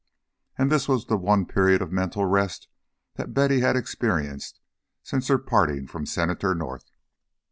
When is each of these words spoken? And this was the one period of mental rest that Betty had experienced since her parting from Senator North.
And 0.57 0.71
this 0.71 0.87
was 0.87 1.05
the 1.05 1.15
one 1.15 1.45
period 1.45 1.79
of 1.79 1.91
mental 1.91 2.25
rest 2.25 2.67
that 3.17 3.35
Betty 3.35 3.59
had 3.59 3.75
experienced 3.75 4.59
since 5.03 5.27
her 5.27 5.37
parting 5.37 5.85
from 5.85 6.07
Senator 6.07 6.55
North. 6.55 6.89